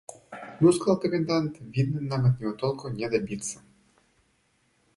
[0.59, 3.59] «Ну,– сказал комендант,– видно, нам от него толку не добиться.